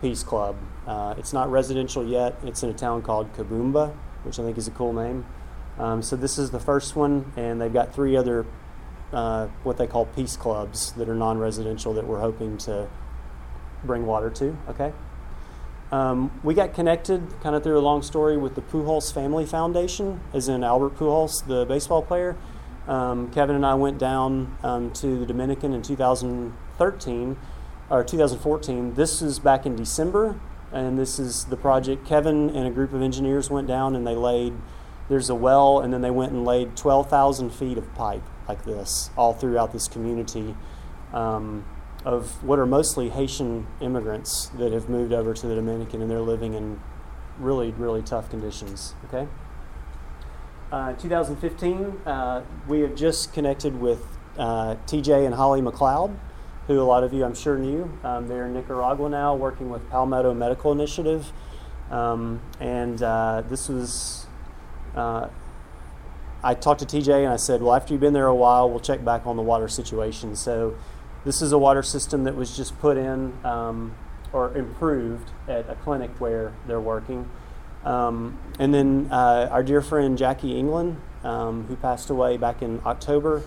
[0.00, 0.56] Peace Club.
[0.86, 2.36] Uh, it's not residential yet.
[2.44, 3.94] It's in a town called Kabumba,
[4.24, 5.26] which I think is a cool name.
[5.78, 8.46] Um, so this is the first one, and they've got three other
[9.12, 12.88] uh, what they call peace clubs that are non-residential that we're hoping to
[13.84, 14.56] bring water to.
[14.68, 14.92] Okay.
[15.90, 20.20] Um, we got connected, kind of through a long story, with the Pujols Family Foundation,
[20.32, 22.36] as in Albert Pujols, the baseball player.
[22.90, 27.36] Um, Kevin and I went down um, to the Dominican in 2013
[27.88, 28.94] or 2014.
[28.94, 30.40] This is back in December,
[30.72, 32.04] and this is the project.
[32.04, 34.54] Kevin and a group of engineers went down and they laid
[35.08, 39.10] there's a well, and then they went and laid 12,000 feet of pipe like this
[39.16, 40.56] all throughout this community
[41.12, 41.64] um,
[42.04, 46.20] of what are mostly Haitian immigrants that have moved over to the Dominican and they're
[46.20, 46.80] living in
[47.38, 48.94] really, really tough conditions.
[49.04, 49.28] Okay?
[50.72, 54.06] Uh, 2015, uh, we have just connected with
[54.38, 56.16] uh, TJ and Holly McLeod,
[56.68, 57.90] who a lot of you I'm sure knew.
[58.04, 61.32] Um, they're in Nicaragua now working with Palmetto Medical Initiative.
[61.90, 64.26] Um, and uh, this was,
[64.94, 65.28] uh,
[66.44, 68.78] I talked to TJ and I said, well, after you've been there a while, we'll
[68.78, 70.36] check back on the water situation.
[70.36, 70.76] So
[71.24, 73.96] this is a water system that was just put in um,
[74.32, 77.28] or improved at a clinic where they're working.
[77.84, 82.80] Um, and then uh, our dear friend Jackie England, um, who passed away back in
[82.84, 83.42] October.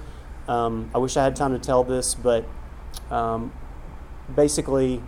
[0.47, 2.45] Um, I wish I had time to tell this, but
[3.09, 3.51] um,
[4.33, 5.01] basically,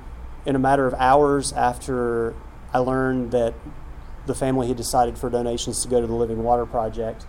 [0.46, 2.34] in a matter of hours after
[2.74, 3.54] I learned that
[4.26, 7.26] the family had decided for donations to go to the Living Water Project,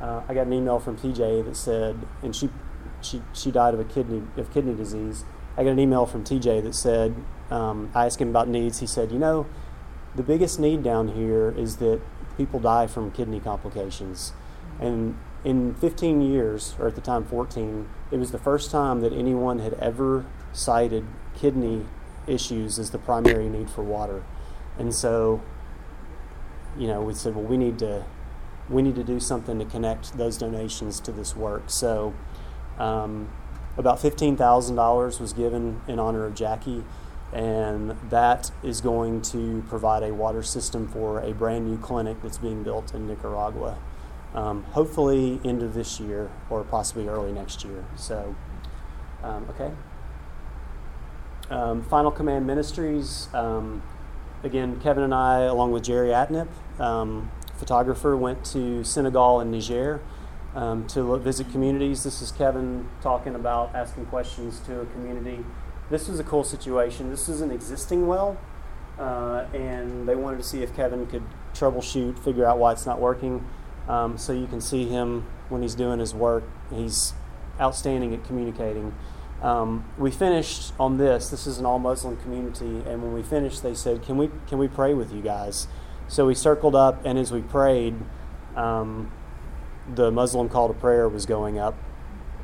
[0.00, 2.50] uh, I got an email from TJ that said, and she,
[3.00, 5.24] she, she died of a kidney of kidney disease.
[5.56, 7.14] I got an email from TJ that said,
[7.50, 8.80] um, I asked him about needs.
[8.80, 9.46] He said, you know,
[10.14, 12.00] the biggest need down here is that
[12.36, 14.32] people die from kidney complications.
[14.80, 19.12] And in 15 years, or at the time 14, it was the first time that
[19.12, 21.04] anyone had ever cited
[21.36, 21.84] kidney
[22.26, 24.22] issues as the primary need for water.
[24.78, 25.42] And so,
[26.78, 28.04] you know, we said, well, we need to
[28.70, 31.64] we need to do something to connect those donations to this work.
[31.66, 32.14] So,
[32.78, 33.30] um,
[33.76, 36.82] about fifteen thousand dollars was given in honor of Jackie
[37.34, 42.38] and that is going to provide a water system for a brand new clinic that's
[42.38, 43.76] being built in Nicaragua.
[44.34, 47.84] Um, hopefully, end of this year or possibly early next year.
[47.96, 48.36] So,
[49.22, 49.72] um, okay.
[51.50, 53.28] Um, Final Command Ministries.
[53.34, 53.82] Um,
[54.44, 60.00] again, Kevin and I, along with Jerry Atnip, um, photographer, went to Senegal and Niger.
[60.54, 62.04] Um, to visit communities.
[62.04, 65.44] This is Kevin talking about asking questions to a community
[65.90, 67.10] this was a cool situation.
[67.10, 68.38] This is an existing well,
[68.98, 71.22] uh, and they wanted to see if Kevin could
[71.54, 73.46] troubleshoot, figure out why it's not working.
[73.88, 76.44] Um, so you can see him when he's doing his work.
[76.74, 77.12] He's
[77.60, 78.94] outstanding at communicating.
[79.42, 81.28] Um, we finished on this.
[81.28, 84.58] This is an all Muslim community, and when we finished, they said, "Can we can
[84.58, 85.68] we pray with you guys?"
[86.08, 87.94] So we circled up, and as we prayed,
[88.56, 89.12] um,
[89.94, 91.74] the Muslim call to prayer was going up,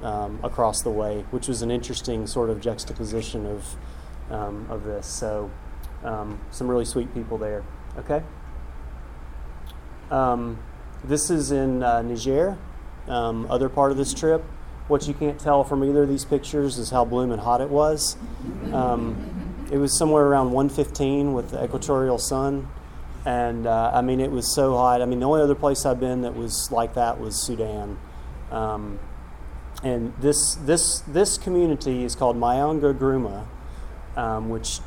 [0.03, 3.77] um, across the way, which was an interesting sort of juxtaposition of
[4.31, 5.07] um, of this.
[5.07, 5.51] So,
[6.05, 7.65] um, some really sweet people there.
[7.99, 8.23] Okay.
[10.11, 10.59] Um,
[11.05, 12.59] this is in uh, Niger,
[13.09, 14.43] um, other part of this trip.
[14.89, 18.17] What you can't tell from either of these pictures is how blooming hot it was.
[19.71, 22.69] It was somewhere around 115 with the equatorial sun.
[23.25, 25.01] And uh, I mean, it was so hot.
[25.01, 27.97] I mean, the only other place I've been that was like that was Sudan.
[28.51, 28.99] Um,
[29.83, 33.47] and this this this community is called Mayanga Gruma,
[34.17, 34.81] um, which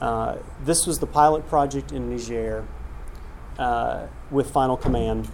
[0.00, 2.66] uh, this was the pilot project in Niger
[3.58, 5.28] uh, with Final Command.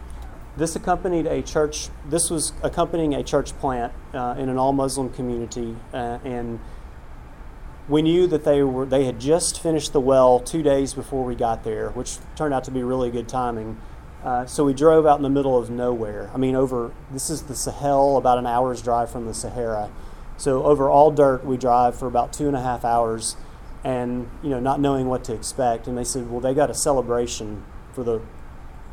[0.57, 1.89] This accompanied a church.
[2.09, 6.61] This was accompanying a church plant uh, in an all Muslim community, uh, and
[7.89, 11.35] we knew that they were they had just finished the well two days before we
[11.35, 13.81] got there, which turned out to be really good timing.
[14.25, 16.31] Uh, so we drove out in the middle of nowhere.
[16.33, 19.91] I mean, over this is the Sahel, about an hour's drive from the Sahara.
[20.39, 23.37] So over all dirt, we drive for about two and a half hours,
[23.85, 25.87] and you know, not knowing what to expect.
[25.87, 28.22] And they said, well, they got a celebration for the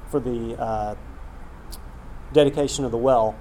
[0.10, 0.96] for the uh,
[2.34, 3.38] dedication of the well,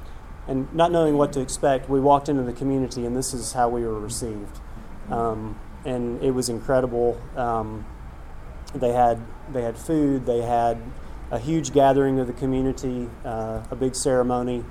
[0.46, 3.68] and not knowing what to expect, we walked into the community, and this is how
[3.68, 4.60] we were received.
[5.10, 7.20] Um, and it was incredible.
[7.36, 7.84] Um,
[8.74, 9.18] they had
[9.52, 10.80] they had food, they had
[11.30, 14.64] a huge gathering of the community, uh, a big ceremony.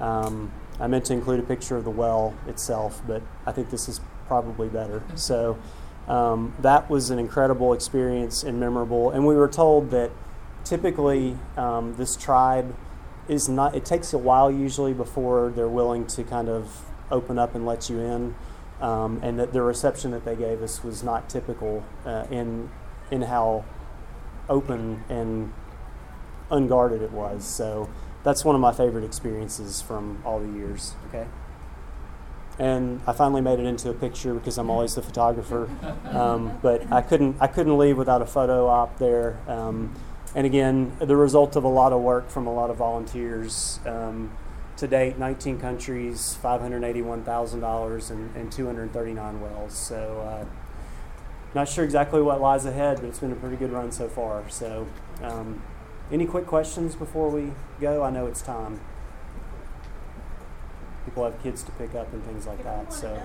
[0.00, 3.88] Um, I meant to include a picture of the well itself, but I think this
[3.88, 5.02] is probably better.
[5.16, 5.58] So
[6.06, 9.10] um, that was an incredible experience and memorable.
[9.10, 10.10] And we were told that
[10.64, 12.74] typically um, this tribe
[13.28, 17.54] is not, it takes a while usually before they're willing to kind of open up
[17.54, 18.34] and let you in.
[18.80, 22.70] Um, and that the reception that they gave us was not typical uh, in,
[23.10, 23.64] in how
[24.48, 25.52] open and
[26.50, 27.44] unguarded it was.
[27.44, 27.88] So
[28.24, 30.94] that's one of my favorite experiences from all the years.
[31.08, 31.26] Okay.
[32.58, 35.68] And I finally made it into a picture because I'm always the photographer.
[36.06, 39.38] Um, but I couldn't I couldn't leave without a photo op there.
[39.46, 39.94] Um,
[40.34, 43.78] and again, the result of a lot of work from a lot of volunteers.
[43.86, 44.30] Um,
[44.78, 49.76] to date, 19 countries, $581,000, and, and 239 wells.
[49.76, 50.44] So, uh,
[51.52, 54.48] not sure exactly what lies ahead, but it's been a pretty good run so far.
[54.48, 54.86] So,
[55.20, 55.62] um,
[56.12, 58.02] any quick questions before we go?
[58.02, 58.80] I know it's time.
[61.04, 62.92] People have kids to pick up and things like that.
[62.92, 63.20] So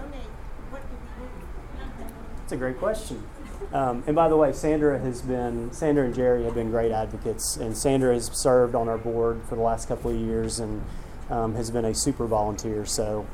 [2.43, 3.23] it's a great question.
[3.71, 7.55] Um, and by the way, Sandra has been Sandra and Jerry have been great advocates,
[7.57, 10.83] and Sandra has served on our board for the last couple of years and
[11.29, 12.85] um, has been a super volunteer.
[12.85, 13.25] So,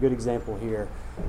[0.00, 0.88] good example here.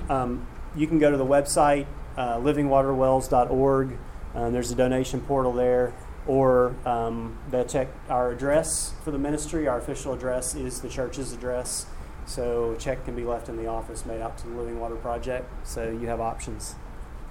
[0.09, 1.85] Um, you can go to the website
[2.19, 3.97] uh, livingwaterwells.org.
[4.35, 5.93] Um, there's a donation portal there,
[6.29, 9.67] or um, they'll check our address for the ministry.
[9.67, 11.87] Our official address is the church's address.
[12.27, 14.95] So, a check can be left in the office made out to the Living Water
[14.95, 15.49] Project.
[15.67, 16.75] So, you have options.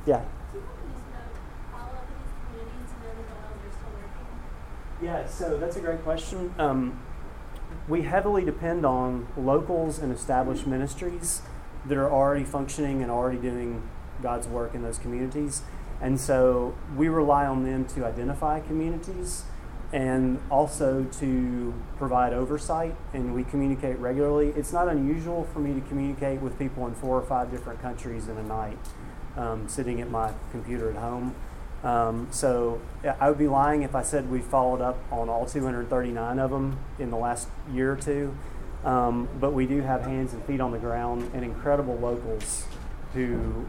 [0.05, 0.24] Yeah.
[5.01, 6.53] Yeah, so that's a great question.
[6.59, 7.01] Um,
[7.86, 11.42] we heavily depend on locals and established ministries
[11.86, 13.88] that are already functioning and already doing
[14.20, 15.62] God's work in those communities.
[16.01, 19.44] And so we rely on them to identify communities
[19.92, 24.49] and also to provide oversight, and we communicate regularly.
[24.49, 28.28] It's not unusual for me to communicate with people in four or five different countries
[28.28, 28.78] in a night,
[29.36, 31.34] um, sitting at my computer at home.
[31.82, 32.80] Um, so
[33.18, 36.78] I would be lying if I said we followed up on all 239 of them
[36.99, 38.36] in the last year or two.
[38.84, 42.66] Um, but we do have hands and feet on the ground and incredible locals
[43.14, 43.64] who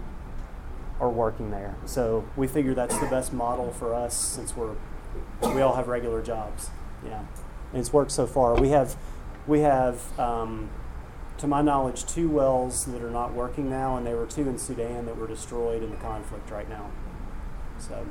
[0.99, 1.75] are working there.
[1.85, 4.75] So we figure that's the best model for us since we're
[5.41, 6.69] we all have regular jobs.
[7.05, 7.19] Yeah,
[7.71, 8.55] and it's worked so far.
[8.55, 8.95] We have
[9.47, 10.69] we have um,
[11.37, 14.57] to my knowledge two wells that are not working now, and there were two in
[14.57, 16.91] Sudan that were destroyed in the conflict right now.
[17.79, 18.05] So